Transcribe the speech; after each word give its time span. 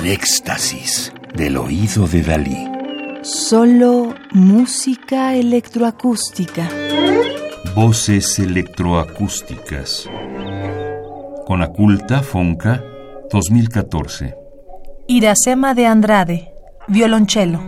El 0.00 0.06
éxtasis 0.06 1.12
del 1.34 1.58
oído 1.58 2.06
de 2.06 2.22
Dalí. 2.22 2.66
Solo 3.20 4.14
música 4.32 5.34
electroacústica. 5.34 6.66
Voces 7.74 8.38
electroacústicas. 8.38 10.08
Con 11.46 11.60
Aculta 11.60 12.22
Fonca, 12.22 12.82
2014. 13.30 14.34
Iracema 15.06 15.74
de 15.74 15.86
Andrade, 15.86 16.54
violonchelo. 16.88 17.60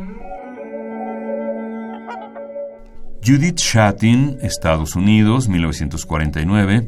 Judith 3.23 3.59
Shatin, 3.59 4.39
Estados 4.41 4.97
Unidos, 4.97 5.51
1949. 5.51 6.87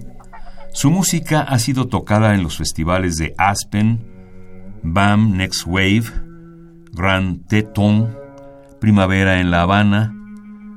Su 0.73 0.91
música 0.91 1.43
ha 1.43 1.59
sido 1.59 1.89
tocada 1.89 2.35
en 2.35 2.43
los 2.43 2.57
festivales 2.57 3.17
de 3.17 3.35
Aspen, 3.37 4.14
BAM 4.87 5.37
Next 5.39 5.67
Wave, 5.67 6.13
Grand 6.93 7.49
Teton, 7.49 8.15
Primavera 8.81 9.41
en 9.41 9.51
La 9.51 9.63
Habana, 9.63 10.13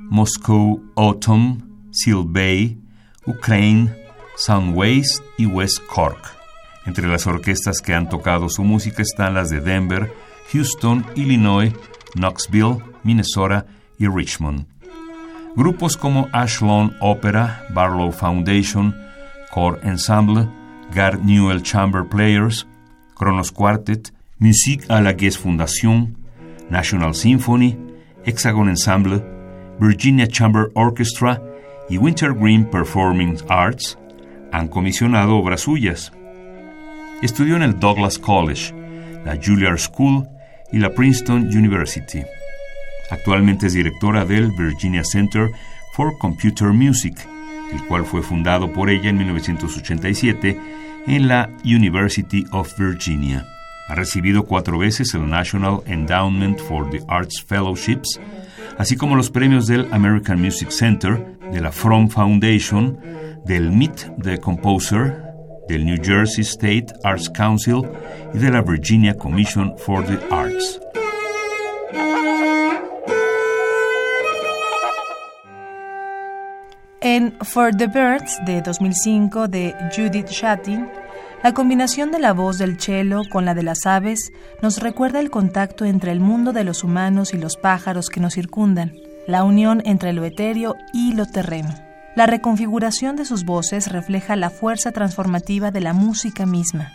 Moscow 0.09 0.81
Autumn, 0.95 1.89
Seal 1.91 2.23
Bay, 2.25 2.79
Ukraine, 3.25 3.93
Soundways 4.37 5.21
y 5.37 5.45
West 5.45 5.79
Cork. 5.93 6.33
Entre 6.85 7.05
las 7.05 7.27
orquestas 7.27 7.81
que 7.81 7.93
han 7.93 8.07
tocado 8.07 8.47
su 8.47 8.63
música 8.63 9.01
están 9.01 9.33
las 9.33 9.49
de 9.49 9.59
Denver, 9.59 10.09
Houston, 10.53 11.05
Illinois, 11.15 11.73
Knoxville, 12.15 12.77
Minnesota 13.03 13.65
y 13.99 14.07
Richmond. 14.07 14.65
Grupos 15.57 15.97
como 15.97 16.29
Ashlon 16.31 16.95
Opera, 17.01 17.65
Barlow 17.73 18.13
Foundation, 18.13 18.95
Core 19.51 19.79
Ensemble, 19.83 20.47
Gard 20.95 21.19
Newell 21.23 21.61
Chamber 21.61 22.07
Players, 22.07 22.65
Kronos 23.17 23.51
Quartet, 23.51 24.11
Musique 24.39 24.83
à 24.89 25.01
la 25.01 25.13
Guest 25.13 25.39
Foundation, 25.39 26.11
National 26.69 27.15
Symphony, 27.15 27.75
Hexagon 28.25 28.67
Ensemble, 28.67 29.23
Virginia 29.79 30.27
Chamber 30.27 30.67
Orchestra 30.75 31.41
y 31.89 31.97
Wintergreen 31.97 32.69
Performing 32.69 33.37
Arts 33.49 33.97
han 34.51 34.67
comisionado 34.67 35.37
obras 35.37 35.61
suyas. 35.61 36.11
Estudió 37.21 37.55
en 37.55 37.63
el 37.63 37.79
Douglas 37.79 38.19
College, 38.19 38.73
la 39.25 39.35
Juilliard 39.35 39.79
School 39.79 40.27
y 40.71 40.77
la 40.77 40.93
Princeton 40.93 41.47
University. 41.47 42.21
Actualmente 43.09 43.67
es 43.67 43.73
directora 43.73 44.25
del 44.25 44.51
Virginia 44.51 45.03
Center 45.03 45.49
for 45.93 46.15
Computer 46.19 46.67
Music, 46.67 47.17
el 47.73 47.81
cual 47.87 48.05
fue 48.05 48.21
fundado 48.21 48.71
por 48.71 48.89
ella 48.89 49.09
en 49.09 49.17
1987 49.17 50.76
en 51.07 51.27
la 51.27 51.49
University 51.63 52.45
of 52.51 52.77
Virginia. 52.77 53.45
Ha 53.87 53.95
recibido 53.95 54.43
cuatro 54.43 54.77
veces 54.77 55.13
el 55.13 55.29
National 55.29 55.81
Endowment 55.85 56.59
for 56.59 56.89
the 56.89 56.99
Arts 57.07 57.41
Fellowships, 57.41 58.19
así 58.77 58.97
como 58.97 59.15
los 59.15 59.29
premios 59.29 59.65
del 59.65 59.87
American 59.93 60.41
Music 60.41 60.69
Center, 60.69 61.37
de 61.51 61.61
la 61.61 61.71
From 61.71 62.09
Foundation, 62.09 62.99
del 63.45 63.71
Meet 63.71 64.21
the 64.21 64.37
Composer, 64.37 65.23
del 65.69 65.85
New 65.85 65.97
Jersey 66.03 66.43
State 66.43 66.87
Arts 67.03 67.29
Council 67.29 67.83
y 68.33 68.37
de 68.39 68.51
la 68.51 68.61
Virginia 68.61 69.15
Commission 69.15 69.73
for 69.77 70.03
the 70.05 70.19
Arts. 70.29 70.79
En 77.09 77.37
For 77.39 77.73
the 77.73 77.87
Birds 77.87 78.37
de 78.45 78.61
2005 78.61 79.47
de 79.47 79.73
Judith 79.95 80.27
Shatin, 80.27 80.89
la 81.41 81.53
combinación 81.53 82.11
de 82.11 82.19
la 82.19 82.33
voz 82.33 82.57
del 82.57 82.77
cello 82.81 83.21
con 83.31 83.45
la 83.45 83.53
de 83.53 83.63
las 83.63 83.85
aves 83.85 84.33
nos 84.61 84.81
recuerda 84.81 85.21
el 85.21 85.29
contacto 85.29 85.85
entre 85.85 86.11
el 86.11 86.19
mundo 86.19 86.51
de 86.51 86.65
los 86.65 86.83
humanos 86.83 87.33
y 87.33 87.37
los 87.37 87.55
pájaros 87.55 88.09
que 88.09 88.19
nos 88.19 88.33
circundan, 88.33 88.93
la 89.25 89.45
unión 89.45 89.81
entre 89.85 90.11
lo 90.11 90.25
etéreo 90.25 90.75
y 90.91 91.13
lo 91.13 91.25
terreno. 91.25 91.73
La 92.17 92.25
reconfiguración 92.25 93.15
de 93.15 93.23
sus 93.23 93.45
voces 93.45 93.89
refleja 93.89 94.35
la 94.35 94.49
fuerza 94.49 94.91
transformativa 94.91 95.71
de 95.71 95.79
la 95.79 95.93
música 95.93 96.45
misma. 96.45 96.91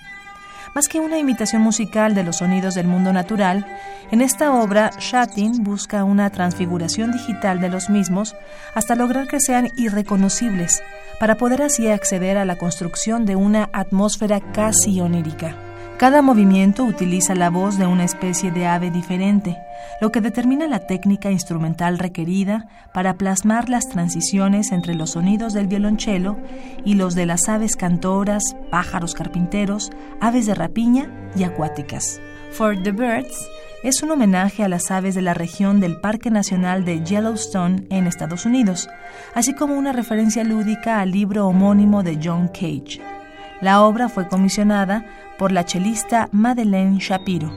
Más 0.74 0.88
que 0.88 1.00
una 1.00 1.18
imitación 1.18 1.60
musical 1.60 2.14
de 2.14 2.24
los 2.24 2.36
sonidos 2.38 2.74
del 2.74 2.86
mundo 2.86 3.12
natural, 3.12 3.66
en 4.10 4.22
esta 4.22 4.54
obra 4.54 4.90
Shatin 4.98 5.62
busca 5.62 6.04
una 6.04 6.30
transfiguración 6.30 7.12
digital 7.12 7.60
de 7.60 7.68
los 7.68 7.90
mismos 7.90 8.34
hasta 8.74 8.94
lograr 8.94 9.26
que 9.26 9.40
sean 9.40 9.70
irreconocibles, 9.76 10.82
para 11.20 11.36
poder 11.36 11.62
así 11.62 11.88
acceder 11.88 12.38
a 12.38 12.46
la 12.46 12.56
construcción 12.56 13.26
de 13.26 13.36
una 13.36 13.68
atmósfera 13.72 14.40
casi 14.40 15.00
onírica. 15.00 15.71
Cada 16.02 16.20
movimiento 16.20 16.82
utiliza 16.82 17.36
la 17.36 17.48
voz 17.48 17.78
de 17.78 17.86
una 17.86 18.02
especie 18.02 18.50
de 18.50 18.66
ave 18.66 18.90
diferente, 18.90 19.56
lo 20.00 20.10
que 20.10 20.20
determina 20.20 20.66
la 20.66 20.80
técnica 20.80 21.30
instrumental 21.30 21.96
requerida 22.00 22.66
para 22.92 23.14
plasmar 23.14 23.68
las 23.68 23.88
transiciones 23.88 24.72
entre 24.72 24.96
los 24.96 25.10
sonidos 25.10 25.52
del 25.52 25.68
violonchelo 25.68 26.38
y 26.84 26.94
los 26.94 27.14
de 27.14 27.26
las 27.26 27.48
aves 27.48 27.76
cantoras, 27.76 28.42
pájaros 28.68 29.14
carpinteros, 29.14 29.92
aves 30.20 30.46
de 30.46 30.56
rapiña 30.56 31.30
y 31.36 31.44
acuáticas. 31.44 32.20
For 32.50 32.76
the 32.82 32.90
Birds 32.90 33.38
es 33.84 34.02
un 34.02 34.10
homenaje 34.10 34.64
a 34.64 34.68
las 34.68 34.90
aves 34.90 35.14
de 35.14 35.22
la 35.22 35.34
región 35.34 35.78
del 35.78 36.00
Parque 36.00 36.32
Nacional 36.32 36.84
de 36.84 37.04
Yellowstone 37.04 37.86
en 37.90 38.08
Estados 38.08 38.44
Unidos, 38.44 38.88
así 39.36 39.54
como 39.54 39.78
una 39.78 39.92
referencia 39.92 40.42
lúdica 40.42 41.00
al 41.00 41.12
libro 41.12 41.46
homónimo 41.46 42.02
de 42.02 42.18
John 42.20 42.48
Cage. 42.48 43.21
La 43.62 43.82
obra 43.82 44.08
fue 44.08 44.26
comisionada 44.26 45.06
por 45.38 45.52
la 45.52 45.64
chelista 45.64 46.28
Madeleine 46.32 46.98
Shapiro. 46.98 47.48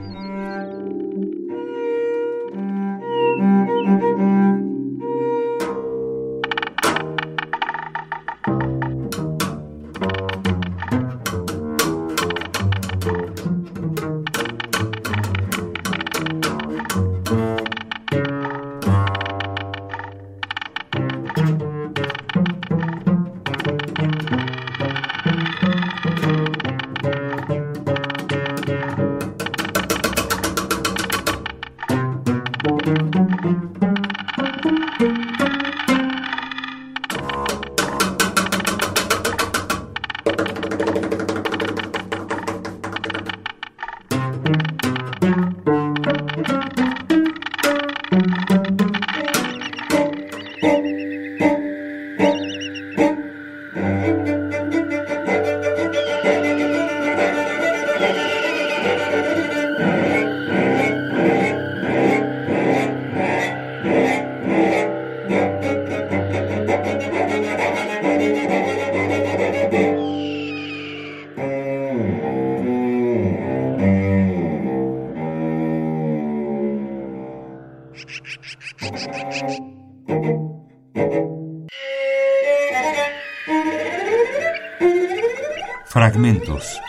Fragmentos. 85.87 86.81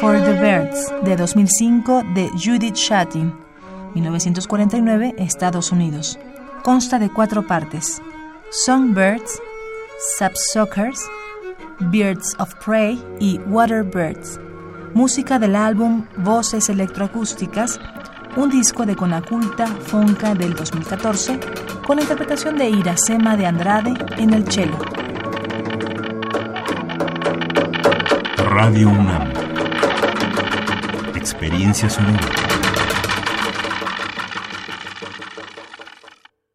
For 0.00 0.20
the 0.20 0.32
Birds 0.32 0.92
de 1.04 1.16
2005 1.16 2.02
de 2.14 2.28
Judith 2.36 2.74
Shatin, 2.74 3.32
1949, 3.94 5.14
Estados 5.18 5.70
Unidos. 5.70 6.18
Consta 6.64 6.98
de 6.98 7.08
cuatro 7.08 7.46
partes: 7.46 8.02
Songbirds, 8.62 9.40
Sapsuckers, 10.16 11.00
Birds 11.90 12.34
of 12.38 12.54
Prey 12.64 13.02
y 13.18 13.40
Water 13.48 13.82
Birds 13.82 14.38
música 14.94 15.40
del 15.40 15.56
álbum 15.56 16.06
Voces 16.18 16.68
Electroacústicas, 16.68 17.80
un 18.36 18.48
disco 18.48 18.86
de 18.86 18.94
Conaculta 18.94 19.66
Fonca 19.66 20.34
del 20.34 20.54
2014 20.54 21.40
con 21.84 21.96
la 21.96 22.02
interpretación 22.02 22.56
de 22.56 22.70
Iracema 22.70 23.36
de 23.36 23.46
Andrade 23.46 23.92
en 24.16 24.32
el 24.32 24.50
cello. 24.50 24.78
Radio 28.50 28.88
UNAM. 28.88 29.32
Experiencia 31.16 31.90
sonora. 31.90 32.63